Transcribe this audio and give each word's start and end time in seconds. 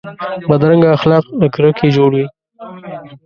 بدرنګه 0.49 0.89
اخلاق 0.97 1.23
له 1.39 1.47
کرکې 1.53 1.87
جوړ 1.95 2.11
وي 2.17 2.25